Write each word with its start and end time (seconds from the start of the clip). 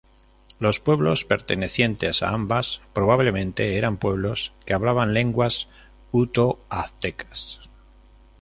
Los 0.57 0.79
pueblos 0.79 1.25
pertenecientes 1.25 2.23
a 2.23 2.29
ambas 2.29 2.81
probablemente 2.91 3.77
eran 3.77 3.97
pueblos 3.97 4.51
que 4.65 4.73
hablaban 4.73 5.13
lenguas 5.13 5.67
utoaztecas. 6.11 7.69